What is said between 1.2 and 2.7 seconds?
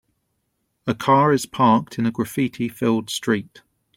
is parked in a graffiti